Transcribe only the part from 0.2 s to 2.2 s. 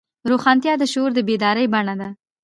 روښانتیا د شعور د بیدارۍ بڼه ده.